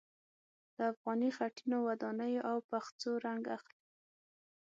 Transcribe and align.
له 0.75 0.83
افغاني 0.93 1.29
خټينو 1.37 1.77
ودانیو 1.87 2.45
او 2.49 2.57
پخڅو 2.69 3.11
رنګ 3.25 3.43
اخلي. 3.57 3.81